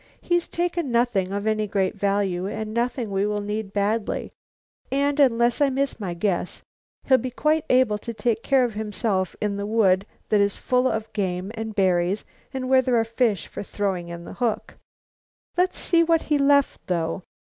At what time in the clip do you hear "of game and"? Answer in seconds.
10.87-11.75